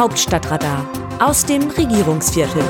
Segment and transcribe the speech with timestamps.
[0.00, 2.62] Hauptstadtradar aus dem Regierungsviertel.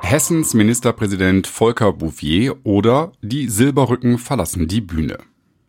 [0.00, 5.18] Hessens Ministerpräsident Volker Bouffier oder die Silberrücken verlassen die Bühne.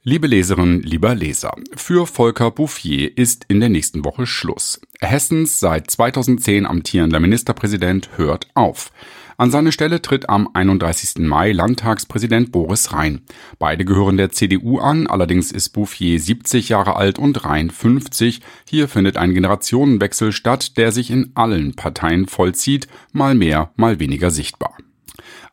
[0.03, 4.79] Liebe Leserinnen, lieber Leser, für Volker Bouffier ist in der nächsten Woche Schluss.
[5.01, 8.93] Hessens seit 2010 amtierender Ministerpräsident hört auf.
[9.37, 11.19] An seine Stelle tritt am 31.
[11.19, 13.21] Mai Landtagspräsident Boris Rhein.
[13.59, 18.41] Beide gehören der CDU an, allerdings ist Bouffier 70 Jahre alt und Rhein 50.
[18.69, 24.29] Hier findet ein Generationenwechsel statt, der sich in allen Parteien vollzieht, mal mehr, mal weniger
[24.29, 24.77] sichtbar.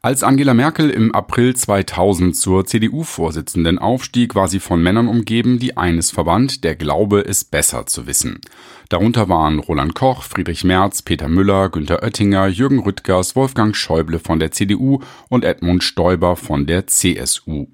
[0.02, 5.76] Als Angela Merkel im April 2000 zur CDU-Vorsitzenden aufstieg, war sie von Männern umgeben, die
[5.76, 8.40] eines verband, der Glaube, es besser zu wissen.
[8.88, 14.40] Darunter waren Roland Koch, Friedrich Merz, Peter Müller, Günter Oettinger, Jürgen Rüttgers, Wolfgang Schäuble von
[14.40, 17.66] der CDU und Edmund Stoiber von der CSU.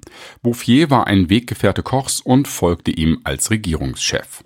[0.43, 4.43] Bouffier war ein Weggefährte Kochs und folgte ihm als Regierungschef.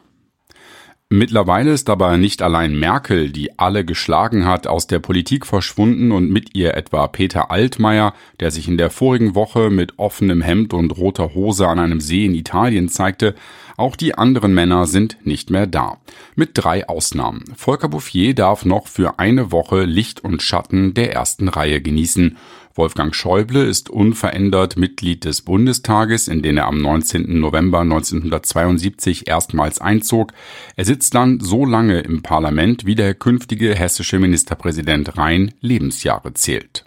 [1.13, 6.31] Mittlerweile ist aber nicht allein Merkel, die alle geschlagen hat, aus der Politik verschwunden und
[6.31, 10.97] mit ihr etwa Peter Altmaier, der sich in der vorigen Woche mit offenem Hemd und
[10.97, 13.35] roter Hose an einem See in Italien zeigte,
[13.77, 15.99] auch die anderen Männer sind nicht mehr da.
[16.37, 17.43] Mit drei Ausnahmen.
[17.57, 22.37] Volker Bouffier darf noch für eine Woche Licht und Schatten der ersten Reihe genießen
[22.75, 27.41] Wolfgang Schäuble ist unverändert Mitglied des Bundestages, in den er am 19.
[27.41, 30.33] November 1972 erstmals einzog.
[30.77, 36.85] Er sitzt dann so lange im Parlament, wie der künftige hessische Ministerpräsident Rhein Lebensjahre zählt.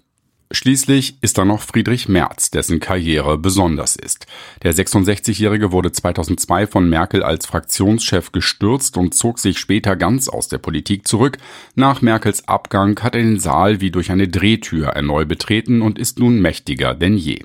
[0.56, 4.28] Schließlich ist da noch Friedrich Merz, dessen Karriere besonders ist.
[4.62, 10.50] Der 66-Jährige wurde 2002 von Merkel als Fraktionschef gestürzt und zog sich später ganz aus
[10.50, 11.40] der Politik zurück.
[11.74, 16.20] Nach Merkels Abgang hat er den Saal wie durch eine Drehtür erneut betreten und ist
[16.20, 17.40] nun mächtiger denn je.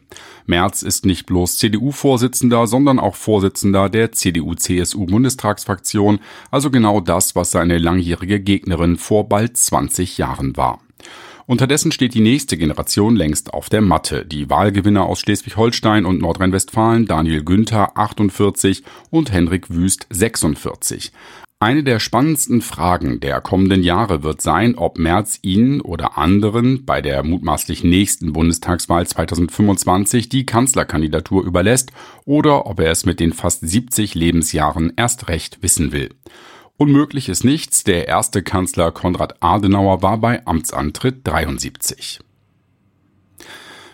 [0.45, 6.21] Merz ist nicht bloß CDU-Vorsitzender, sondern auch Vorsitzender der CDU-CSU-Bundestagsfraktion,
[6.51, 10.83] also genau das, was seine langjährige Gegnerin vor bald 20 Jahren war.
[11.49, 14.27] Unterdessen steht die nächste Generation längst auf der Matte.
[14.27, 21.11] Die Wahlgewinner aus Schleswig-Holstein und Nordrhein-Westfalen, Daniel Günther 48 und Henrik Wüst 46.
[21.59, 27.01] Eine der spannendsten Fragen der kommenden Jahre wird sein, ob Merz Ihnen oder anderen bei
[27.01, 31.93] der mutmaßlich nächsten Bundestagswahl 2025 die Kanzlerkandidatur überlässt
[32.27, 36.11] oder ob er es mit den fast 70 Lebensjahren erst recht wissen will.
[36.81, 42.21] Unmöglich ist nichts, der erste Kanzler Konrad Adenauer war bei Amtsantritt 73.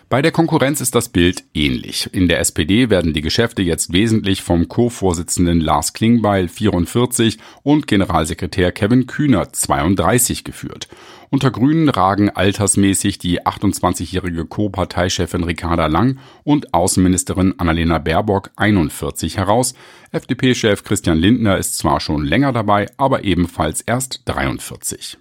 [0.07, 2.11] Bei der Konkurrenz ist das Bild ähnlich.
[2.13, 8.71] In der SPD werden die Geschäfte jetzt wesentlich vom Co-Vorsitzenden Lars Klingbeil 44 und Generalsekretär
[8.71, 10.89] Kevin Kühner 32 geführt.
[11.31, 19.73] Unter Grünen ragen altersmäßig die 28-jährige Co-Parteichefin Ricarda Lang und Außenministerin Annalena Baerbock 41 heraus.
[20.11, 25.17] FDP-Chef Christian Lindner ist zwar schon länger dabei, aber ebenfalls erst 43.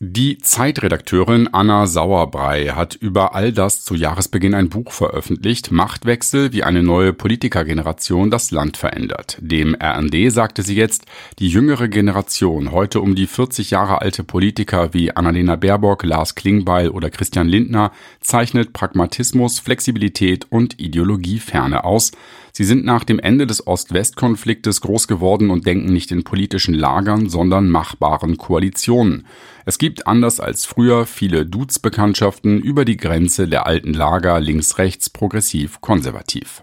[0.00, 6.64] Die Zeitredakteurin Anna Sauerbrei hat über all das zu Jahresbeginn ein Buch veröffentlicht, Machtwechsel, wie
[6.64, 9.38] eine neue Politikergeneration das Land verändert.
[9.40, 11.06] Dem RND sagte sie jetzt,
[11.38, 16.88] die jüngere Generation, heute um die 40 Jahre alte Politiker wie Annalena Baerbock, Lars Klingbeil
[16.88, 22.10] oder Christian Lindner, zeichnet Pragmatismus, Flexibilität und Ideologieferne aus.
[22.56, 27.28] Sie sind nach dem Ende des Ost-West-Konfliktes groß geworden und denken nicht in politischen Lagern,
[27.28, 29.26] sondern machbaren Koalitionen.
[29.64, 35.80] Es gibt anders als früher viele Dudes-Bekanntschaften über die Grenze der alten Lager links-rechts, progressiv,
[35.80, 36.62] konservativ.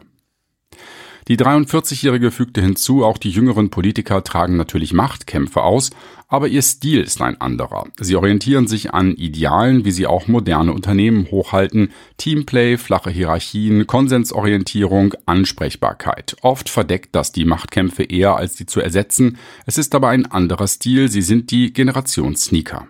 [1.28, 5.92] Die 43-Jährige fügte hinzu, auch die jüngeren Politiker tragen natürlich Machtkämpfe aus,
[6.28, 7.88] aber ihr Stil ist ein anderer.
[8.00, 15.14] Sie orientieren sich an Idealen, wie sie auch moderne Unternehmen hochhalten, Teamplay, flache Hierarchien, Konsensorientierung,
[15.26, 16.38] Ansprechbarkeit.
[16.42, 19.38] Oft verdeckt das die Machtkämpfe eher, als sie zu ersetzen.
[19.66, 22.88] Es ist aber ein anderer Stil, sie sind die Generation Sneaker.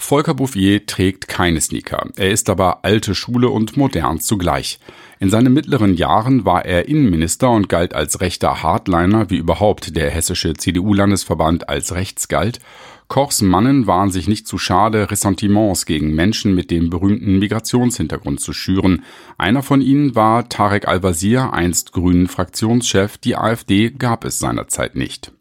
[0.00, 2.06] Volker Bouffier trägt keine Sneaker.
[2.16, 4.78] Er ist aber alte Schule und modern zugleich.
[5.18, 10.10] In seinen mittleren Jahren war er Innenminister und galt als rechter Hardliner, wie überhaupt der
[10.10, 12.60] hessische CDU-Landesverband als rechts galt.
[13.08, 18.52] Kochs Mannen waren sich nicht zu schade, Ressentiments gegen Menschen mit dem berühmten Migrationshintergrund zu
[18.52, 19.02] schüren.
[19.36, 23.18] Einer von ihnen war Tarek Al-Wazir, einst grünen Fraktionschef.
[23.18, 25.32] Die AfD gab es seinerzeit nicht.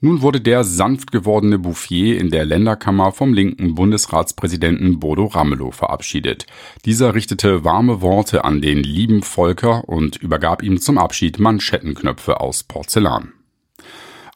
[0.00, 6.46] Nun wurde der sanft gewordene Bouffier in der Länderkammer vom linken Bundesratspräsidenten Bodo Ramelow verabschiedet.
[6.84, 12.62] Dieser richtete warme Worte an den lieben Volker und übergab ihm zum Abschied Manschettenknöpfe aus
[12.62, 13.32] Porzellan.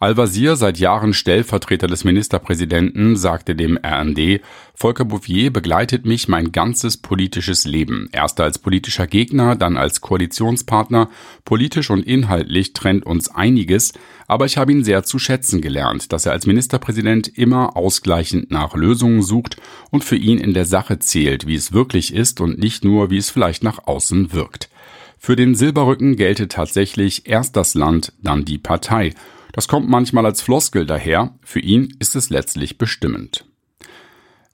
[0.03, 4.41] Al-Wazir, seit Jahren Stellvertreter des Ministerpräsidenten, sagte dem RND,
[4.75, 8.09] Volker Bouffier begleitet mich mein ganzes politisches Leben.
[8.11, 11.11] Erst als politischer Gegner, dann als Koalitionspartner.
[11.45, 13.93] Politisch und inhaltlich trennt uns einiges,
[14.27, 18.75] aber ich habe ihn sehr zu schätzen gelernt, dass er als Ministerpräsident immer ausgleichend nach
[18.75, 19.59] Lösungen sucht
[19.91, 23.19] und für ihn in der Sache zählt, wie es wirklich ist und nicht nur, wie
[23.19, 24.71] es vielleicht nach außen wirkt.
[25.19, 29.13] Für den Silberrücken gelte tatsächlich erst das Land, dann die Partei.
[29.53, 33.45] Das kommt manchmal als Floskel daher, für ihn ist es letztlich bestimmend.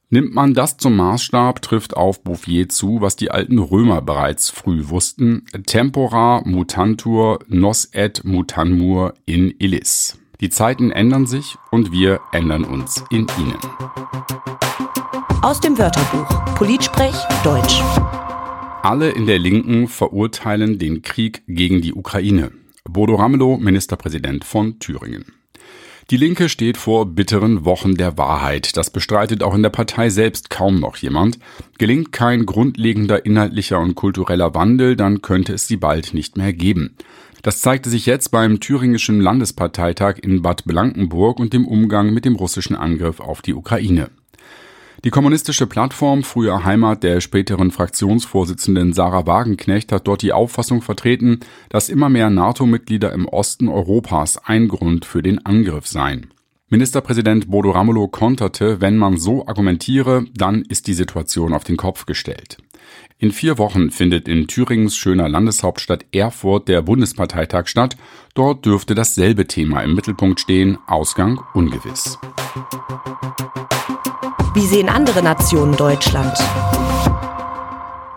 [0.08, 4.88] Nimmt man das zum Maßstab, trifft auf Bouffier zu, was die alten Römer bereits früh
[4.88, 10.19] wussten, tempora mutantur nos et mutanmur in illis.
[10.40, 13.58] Die Zeiten ändern sich und wir ändern uns in ihnen.
[15.42, 17.82] Aus dem Wörterbuch Politsprech Deutsch.
[18.82, 22.52] Alle in der Linken verurteilen den Krieg gegen die Ukraine.
[22.88, 25.24] Bodo Ramelow, Ministerpräsident von Thüringen.
[26.10, 28.76] Die Linke steht vor bitteren Wochen der Wahrheit.
[28.76, 31.40] Das bestreitet auch in der Partei selbst kaum noch jemand.
[31.78, 36.96] Gelingt kein grundlegender inhaltlicher und kultureller Wandel, dann könnte es sie bald nicht mehr geben.
[37.42, 42.36] Das zeigte sich jetzt beim thüringischen Landesparteitag in Bad Blankenburg und dem Umgang mit dem
[42.36, 44.10] russischen Angriff auf die Ukraine.
[45.06, 51.38] Die kommunistische Plattform, früher Heimat der späteren Fraktionsvorsitzenden Sarah Wagenknecht, hat dort die Auffassung vertreten,
[51.68, 56.32] dass immer mehr NATO-Mitglieder im Osten Europas ein Grund für den Angriff seien.
[56.70, 62.06] Ministerpräsident Bodo Ramelow konterte, wenn man so argumentiere, dann ist die Situation auf den Kopf
[62.06, 62.56] gestellt.
[63.20, 67.96] In vier Wochen findet in Thüringens schöner Landeshauptstadt Erfurt der Bundesparteitag statt.
[68.34, 72.18] Dort dürfte dasselbe Thema im Mittelpunkt stehen, Ausgang ungewiss.
[74.56, 76.34] Wie sehen andere Nationen Deutschland?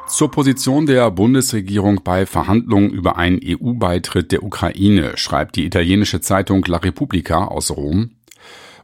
[0.08, 6.64] Zur Position der Bundesregierung bei Verhandlungen über einen EU-Beitritt der Ukraine schreibt die italienische Zeitung
[6.66, 8.12] La Repubblica aus Rom.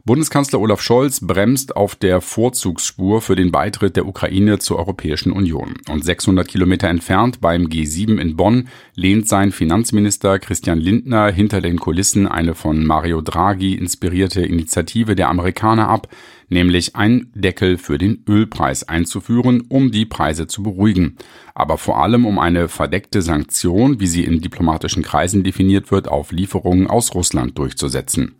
[0.04, 5.74] Bundeskanzler Olaf Scholz bremst auf der Vorzugsspur für den Beitritt der Ukraine zur Europäischen Union.
[5.88, 11.80] Und 600 Kilometer entfernt beim G7 in Bonn lehnt sein Finanzminister Christian Lindner hinter den
[11.80, 16.06] Kulissen eine von Mario Draghi inspirierte Initiative der Amerikaner ab,
[16.48, 21.16] nämlich einen Deckel für den Ölpreis einzuführen, um die Preise zu beruhigen.
[21.54, 26.32] Aber vor allem um eine verdeckte Sanktion, wie sie in diplomatischen Kreisen definiert wird, auf
[26.32, 28.36] Lieferungen aus Russland durchzusetzen.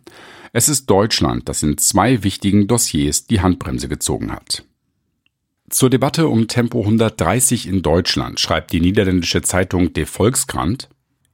[0.53, 4.63] Es ist Deutschland, das in zwei wichtigen Dossiers die Handbremse gezogen hat.
[5.69, 10.87] Zur Debatte um Tempo 130 in Deutschland schreibt die niederländische Zeitung De Volkskrant,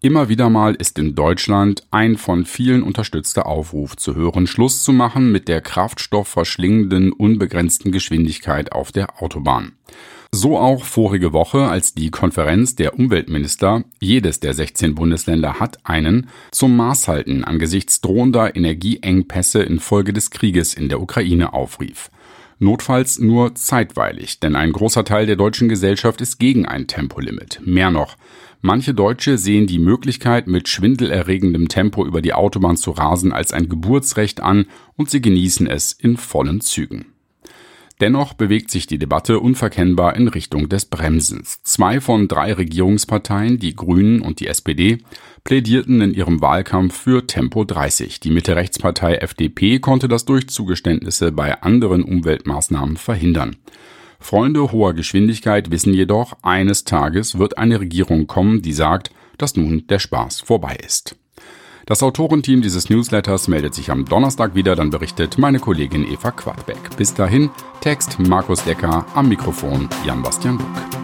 [0.04, 4.92] Immer wieder mal ist in Deutschland ein von vielen unterstützter Aufruf zu hören, Schluss zu
[4.92, 9.78] machen mit der kraftstoffverschlingenden unbegrenzten Geschwindigkeit auf der Autobahn.
[10.30, 16.28] So auch vorige Woche, als die Konferenz der Umweltminister, jedes der 16 Bundesländer hat einen,
[16.52, 22.10] zum Maßhalten angesichts drohender Energieengpässe infolge des Krieges in der Ukraine aufrief.
[22.60, 27.62] Notfalls nur zeitweilig, denn ein großer Teil der deutschen Gesellschaft ist gegen ein Tempolimit.
[27.64, 28.18] Mehr noch,
[28.64, 33.70] manche Deutsche sehen die Möglichkeit, mit schwindelerregendem Tempo über die Autobahn zu rasen, als ein
[33.70, 34.66] Geburtsrecht an
[34.96, 37.06] und sie genießen es in vollen Zügen.
[38.02, 41.62] Dennoch bewegt sich die Debatte unverkennbar in Richtung des Bremsens.
[41.64, 44.98] Zwei von drei Regierungsparteien, die Grünen und die SPD,
[45.44, 48.20] plädierten in ihrem Wahlkampf für Tempo 30.
[48.20, 53.58] Die Mitte-Rechtspartei FDP konnte das durch Zugeständnisse bei anderen Umweltmaßnahmen verhindern.
[54.24, 59.86] Freunde hoher Geschwindigkeit wissen jedoch, eines Tages wird eine Regierung kommen, die sagt, dass nun
[59.88, 61.18] der Spaß vorbei ist.
[61.86, 66.96] Das Autorenteam dieses Newsletters meldet sich am Donnerstag wieder, dann berichtet meine Kollegin Eva Quadbeck.
[66.96, 67.50] Bis dahin,
[67.82, 71.03] Text Markus Decker, am Mikrofon Jan-Bastian Buck.